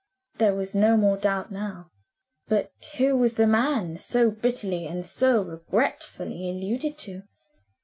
[0.39, 1.91] There was no more doubt now.
[2.47, 7.21] But who was the man, so bitterly and so regretfully alluded to?